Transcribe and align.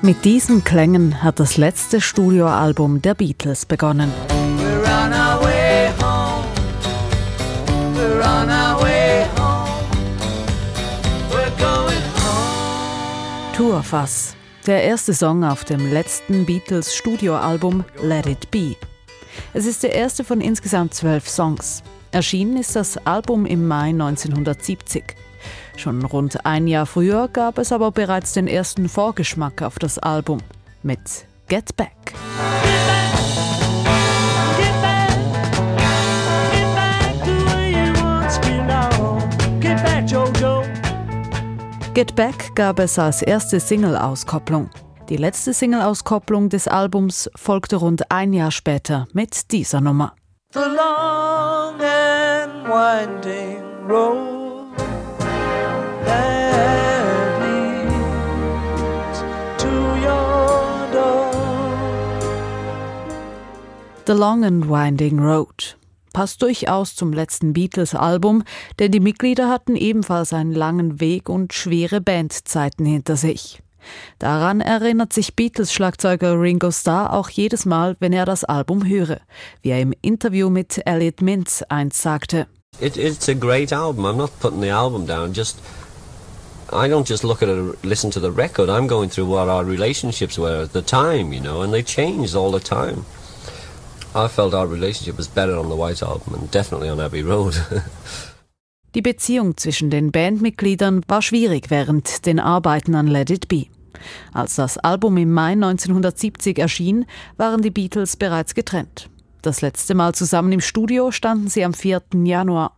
Mit 0.00 0.24
diesen 0.24 0.62
Klängen 0.62 1.24
hat 1.24 1.40
das 1.40 1.56
letzte 1.56 2.00
Studioalbum 2.00 3.02
der 3.02 3.14
Beatles 3.14 3.66
begonnen. 3.66 4.12
Tour 13.56 13.78
of 13.78 13.92
Us, 13.92 14.36
der 14.68 14.84
erste 14.84 15.12
Song 15.12 15.42
auf 15.42 15.64
dem 15.64 15.92
letzten 15.92 16.46
Beatles 16.46 16.94
Studioalbum 16.94 17.84
Let 18.00 18.26
It 18.26 18.50
Be. 18.52 18.76
Es 19.52 19.66
ist 19.66 19.82
der 19.82 19.94
erste 19.96 20.22
von 20.22 20.40
insgesamt 20.40 20.94
zwölf 20.94 21.28
Songs. 21.28 21.82
Erschienen 22.12 22.56
ist 22.56 22.76
das 22.76 22.98
Album 22.98 23.46
im 23.46 23.66
Mai 23.66 23.88
1970. 23.88 25.16
Schon 25.78 26.04
rund 26.04 26.44
ein 26.44 26.66
Jahr 26.66 26.86
früher 26.86 27.28
gab 27.28 27.56
es 27.56 27.70
aber 27.70 27.92
bereits 27.92 28.32
den 28.32 28.48
ersten 28.48 28.88
Vorgeschmack 28.88 29.62
auf 29.62 29.78
das 29.78 29.96
Album 30.00 30.40
mit 30.82 30.98
Get 31.46 31.76
Back. 31.76 31.92
Get 41.94 42.16
Back 42.16 42.56
gab 42.56 42.80
es 42.80 42.98
als 42.98 43.22
erste 43.22 43.60
Single-Auskopplung. 43.60 44.70
Die 45.08 45.16
letzte 45.16 45.52
Single-Auskopplung 45.52 46.48
des 46.48 46.66
Albums 46.66 47.30
folgte 47.36 47.76
rund 47.76 48.10
ein 48.10 48.32
Jahr 48.32 48.50
später 48.50 49.06
mit 49.12 49.52
dieser 49.52 49.80
Nummer. 49.80 50.12
The 50.52 50.58
long 50.58 51.80
and 51.80 52.66
winding 52.68 53.62
road 53.88 54.37
The 64.08 64.14
Long 64.14 64.42
and 64.42 64.70
Winding 64.70 65.18
Road 65.18 65.76
passt 66.14 66.40
durchaus 66.40 66.96
zum 66.96 67.12
letzten 67.12 67.52
Beatles-Album, 67.52 68.42
denn 68.78 68.90
die 68.90 69.00
Mitglieder 69.00 69.50
hatten 69.50 69.76
ebenfalls 69.76 70.32
einen 70.32 70.54
langen 70.54 70.98
Weg 70.98 71.28
und 71.28 71.52
schwere 71.52 72.00
Bandzeiten 72.00 72.86
hinter 72.86 73.16
sich. 73.16 73.60
Daran 74.18 74.62
erinnert 74.62 75.12
sich 75.12 75.36
Beatles-Schlagzeuger 75.36 76.40
Ringo 76.40 76.70
Starr 76.70 77.12
auch 77.12 77.28
jedes 77.28 77.66
Mal, 77.66 77.96
wenn 78.00 78.14
er 78.14 78.24
das 78.24 78.44
Album 78.44 78.88
höre, 78.88 79.20
wie 79.60 79.68
er 79.68 79.82
im 79.82 79.92
Interview 80.00 80.48
mit 80.48 80.80
Elliot 80.86 81.20
Mintz 81.20 81.62
einst 81.68 82.00
sagte. 82.00 82.46
It, 82.80 82.96
it's 82.96 83.28
a 83.28 83.34
great 83.34 83.74
album. 83.74 84.06
I'm 84.06 84.16
not 84.16 84.30
putting 84.40 84.62
the 84.62 84.70
album 84.70 85.06
down. 85.06 85.34
Just 85.34 85.58
I 86.72 86.88
don't 86.88 87.06
just 87.06 87.24
look 87.24 87.42
at 87.42 87.50
it, 87.50 87.84
listen 87.84 88.10
to 88.12 88.20
the 88.20 88.30
record. 88.34 88.70
I'm 88.70 88.88
going 88.88 89.10
through 89.10 89.28
what 89.28 89.50
our 89.50 89.66
relationships 89.66 90.38
were 90.38 90.62
at 90.62 90.72
the 90.72 90.80
time, 90.80 91.34
you 91.34 91.42
know, 91.42 91.60
and 91.60 91.74
they 91.74 91.82
changed 91.82 92.34
all 92.34 92.50
the 92.50 92.58
time. 92.58 93.04
I 94.18 94.28
felt 94.28 94.52
our 94.52 94.66
relationship 94.66 95.16
was 95.16 95.28
better 95.28 95.56
on 95.56 95.68
the 95.68 95.76
White 95.76 96.04
Album 96.04 96.34
and 96.34 96.50
definitely 96.52 96.90
on 96.90 96.98
Abbey 96.98 97.22
Road. 97.22 97.54
Die 98.94 99.02
Beziehung 99.02 99.56
zwischen 99.56 99.90
den 99.90 100.10
Bandmitgliedern 100.10 101.02
war 101.06 101.22
schwierig 101.22 101.70
während 101.70 102.26
den 102.26 102.40
Arbeiten 102.40 102.96
an 102.96 103.06
Let 103.06 103.30
It 103.30 103.46
Be. 103.46 103.66
Als 104.32 104.56
das 104.56 104.76
Album 104.78 105.16
im 105.18 105.32
Mai 105.32 105.52
1970 105.52 106.58
erschien, 106.58 107.06
waren 107.36 107.62
die 107.62 107.70
Beatles 107.70 108.16
bereits 108.16 108.54
getrennt. 108.54 109.08
Das 109.42 109.60
letzte 109.60 109.94
Mal 109.94 110.14
zusammen 110.14 110.50
im 110.50 110.60
Studio 110.60 111.12
standen 111.12 111.48
sie 111.48 111.64
am 111.64 111.74
4. 111.74 112.02
Januar. 112.24 112.76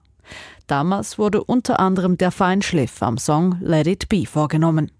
Damals 0.66 1.19
wurde 1.19 1.42
unter 1.42 1.80
anderem 1.80 2.19
der 2.19 2.32
Feinschliff 2.32 3.02
am 3.02 3.16
Song 3.16 3.56
Let 3.60 3.86
It 3.86 4.08
Be 4.10 4.27
vorgenommen. 4.27 4.91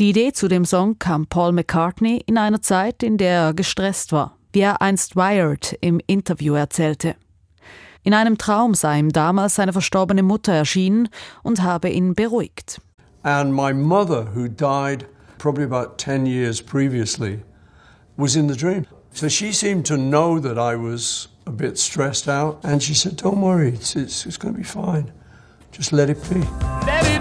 Die 0.00 0.10
Idee 0.10 0.32
zu 0.32 0.48
dem 0.48 0.64
Song 0.64 0.98
kam 0.98 1.26
Paul 1.26 1.52
McCartney 1.52 2.20
in 2.26 2.38
einer 2.38 2.60
Zeit, 2.60 3.04
in 3.04 3.18
der 3.18 3.30
er 3.30 3.54
gestresst 3.54 4.10
war, 4.10 4.36
wie 4.54 4.60
er 4.60 4.80
einst 4.80 5.16
Wired 5.16 5.76
im 5.80 6.00
Interview 6.06 6.54
erzählte. 6.54 7.16
In 8.02 8.14
einem 8.14 8.38
Traum 8.38 8.74
sei 8.74 8.98
ihm 8.98 9.10
damals 9.12 9.54
seine 9.54 9.72
verstorbene 9.72 10.22
Mutter 10.22 10.52
erschienen 10.52 11.08
und 11.42 11.62
habe 11.62 11.88
ihn 11.88 12.14
beruhigt. 12.14 12.80
And 13.22 13.54
my 13.54 13.72
mother, 13.72 14.34
who 14.34 14.48
died 14.48 15.06
probably 15.38 15.64
about 15.64 15.96
10 15.96 16.26
years 16.26 16.60
previously, 16.60 17.40
was 18.16 18.36
in 18.36 18.48
the 18.48 18.56
dream. 18.56 18.86
So 19.12 19.28
she 19.28 19.52
seemed 19.52 19.86
to 19.86 19.96
know 19.96 20.38
that 20.38 20.58
I 20.58 20.76
was 20.76 21.28
a 21.46 21.50
bit 21.50 21.78
stressed 21.78 22.28
out. 22.28 22.58
And 22.62 22.82
she 22.82 22.94
said, 22.94 23.16
Don't 23.16 23.40
worry, 23.40 23.70
it's, 23.70 23.96
it's, 23.96 24.26
it's 24.26 24.36
going 24.36 24.54
to 24.54 24.58
be 24.58 24.64
fine. 24.64 25.10
Just 25.72 25.92
let 25.92 26.10
it 26.10 26.18
be. 26.28 26.40
Let 26.84 27.06
it 27.06 27.13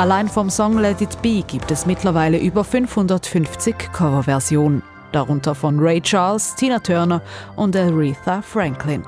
Allein 0.00 0.28
vom 0.28 0.48
Song 0.48 0.78
Let 0.78 1.02
It 1.02 1.20
Be 1.20 1.42
gibt 1.42 1.70
es 1.70 1.84
mittlerweile 1.84 2.38
über 2.38 2.64
550 2.64 3.92
Coverversionen, 3.92 4.82
darunter 5.12 5.54
von 5.54 5.78
Ray 5.78 6.00
Charles, 6.00 6.54
Tina 6.54 6.78
Turner 6.78 7.20
und 7.54 7.76
Aretha 7.76 8.40
Franklin. 8.40 9.04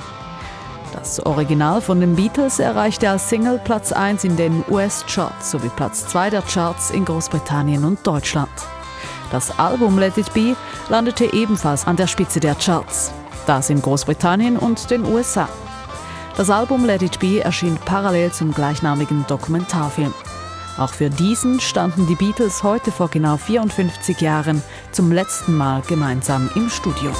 Das 0.93 1.25
Original 1.25 1.81
von 1.81 1.99
den 1.99 2.15
Beatles 2.15 2.59
erreichte 2.59 3.09
als 3.09 3.27
Single 3.27 3.59
Platz 3.65 3.91
1 3.91 4.25
in 4.25 4.37
den 4.37 4.63
US-Charts 4.69 5.53
sowie 5.53 5.71
Platz 5.75 6.09
2 6.09 6.29
der 6.29 6.43
Charts 6.43 6.91
in 6.91 7.07
Großbritannien 7.07 7.85
und 7.85 8.07
Deutschland. 8.07 8.53
Das 9.31 9.59
Album 9.59 9.99
Let 9.99 10.19
It 10.19 10.35
Be 10.35 10.55
landete 10.91 11.33
ebenfalls 11.33 11.87
an 11.87 11.97
der 11.97 12.07
Spitze 12.07 12.39
der 12.39 12.55
Charts, 12.57 13.13
das 13.47 13.71
in 13.71 13.81
Großbritannien 13.81 14.59
und 14.59 14.91
den 14.91 15.07
USA. 15.07 15.49
Das 16.37 16.51
Album 16.51 16.85
Let 16.85 17.01
It 17.01 17.19
Be 17.19 17.41
erschien 17.41 17.79
parallel 17.83 18.31
zum 18.31 18.53
gleichnamigen 18.53 19.25
Dokumentarfilm. 19.27 20.13
Auch 20.79 20.95
für 20.95 21.11
diesen 21.11 21.61
standen 21.61 22.07
die 22.07 22.15
Beatles 22.15 22.63
heute 22.63 22.93
vor 22.93 23.09
genau 23.09 23.37
54 23.37 24.21
Jahren 24.21 24.63
zum 24.91 25.13
letzten 25.13 25.57
Mal 25.57 25.83
gemeinsam 25.83 26.51
im 26.55 26.71
Studio. 26.71 27.13